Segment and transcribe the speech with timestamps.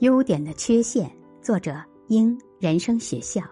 [0.00, 1.78] 优点的缺陷，作者
[2.08, 3.42] 英人生学校。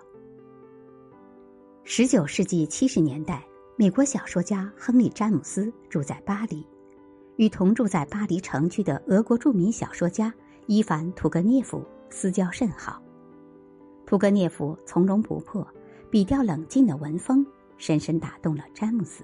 [1.84, 3.44] 十九世纪七十年代，
[3.76, 6.66] 美国小说家亨利·詹姆斯住在巴黎，
[7.36, 10.32] 与同住在巴黎城区的俄国著名小说家
[10.64, 13.02] 伊凡·屠格涅夫私交甚好。
[14.06, 15.68] 屠格涅夫从容不迫、
[16.10, 17.44] 笔调冷静的文风，
[17.76, 19.22] 深深打动了詹姆斯。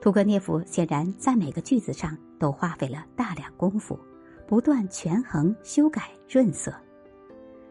[0.00, 3.98] 屠格涅夫显然在每个句子上都花费了大量功夫。
[4.52, 6.70] 不断权衡、修改、润色，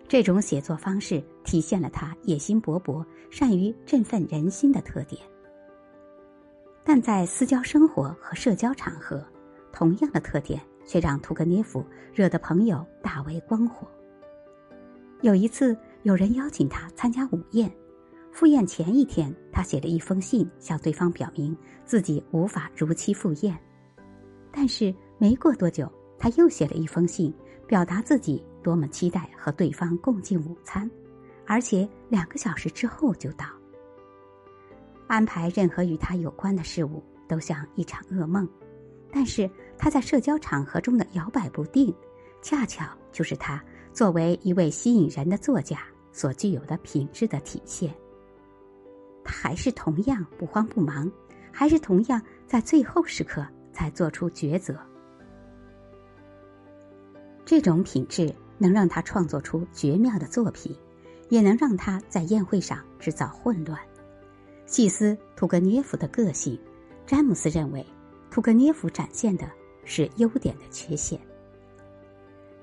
[0.07, 5.21] 这种写作方式体现了他野心勃勃、善于振奋人心的特点。
[6.83, 9.23] 但在私交生活和社交场合，
[9.71, 13.87] 同样的特点却让屠格涅夫惹得朋友大为光火。
[15.21, 17.71] 有一次，有人邀请他参加午宴，
[18.31, 21.55] 赴宴前一天，他写了一封信向对方表明
[21.85, 23.55] 自己无法如期赴宴，
[24.51, 25.87] 但是没过多久。
[26.21, 27.33] 他又写了一封信，
[27.65, 30.87] 表达自己多么期待和对方共进午餐，
[31.47, 33.47] 而且两个小时之后就到。
[35.07, 38.47] 安排任何与他有关的事物都像一场噩梦，
[39.11, 39.49] 但是
[39.79, 41.91] 他在社交场合中的摇摆不定，
[42.39, 43.59] 恰巧就是他
[43.91, 45.79] 作为一位吸引人的作家
[46.11, 47.91] 所具有的品质的体现。
[49.23, 51.11] 他还是同样不慌不忙，
[51.51, 54.79] 还是同样在最后时刻才做出抉择。
[57.45, 60.75] 这种品质能让他创作出绝妙的作品，
[61.29, 63.79] 也能让他在宴会上制造混乱。
[64.65, 66.57] 细思屠格涅夫的个性，
[67.05, 67.85] 詹姆斯认为，
[68.29, 69.49] 屠格涅夫展现的
[69.83, 71.19] 是优点的缺陷。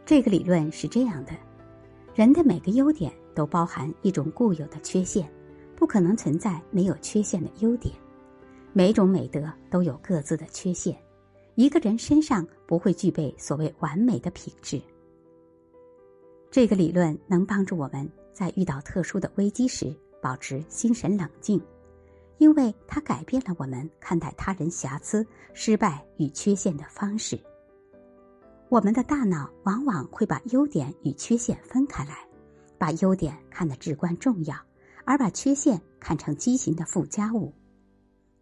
[0.07, 1.33] 这个理论是这样的：
[2.15, 5.31] 人的每个优点都包含一种固有的缺陷，
[5.77, 7.95] 不可能存在没有缺陷的优点。
[8.73, 10.97] 每种美德都有各自的缺陷。
[11.57, 14.79] 一个人身上不会具备所谓完美的品质。
[16.51, 21.59] 这个理论能帮助我们在遇到特殊的危机时保持心神冷静，
[22.37, 27.41] 因为它改变了我们看待他人瑕疵、失败与缺陷的方式。
[28.69, 32.19] 我们的大脑往往会把优点与缺陷分开来，
[32.77, 34.55] 把优点看得至关重要，
[35.07, 37.51] 而把缺陷看成畸形的附加物。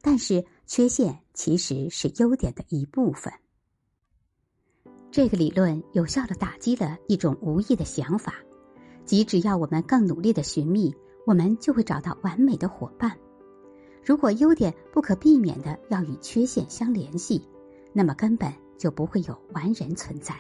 [0.03, 0.45] 但是。
[0.69, 3.33] 缺陷其实是优点的一部分。
[5.17, 8.35] 这个理论有效的打击了一种无意的想法，
[9.07, 10.95] 即只要我们更努力的寻觅，
[11.25, 13.17] 我们就会找到完美的伙伴。
[14.05, 17.49] 如果优点不可避免的要与缺陷相联系，
[17.95, 20.35] 那么根本就不会有完人存在。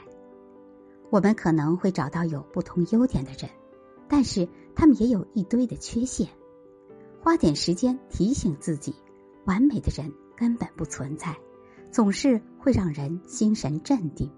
[1.08, 3.50] 我们可能会找到有不同优点的人，
[4.08, 6.28] 但是他们也有一堆的缺陷。
[7.22, 8.94] 花点时间提醒自己。
[9.46, 11.34] 完美的人根本不存在，
[11.90, 14.30] 总是会让人心神镇定。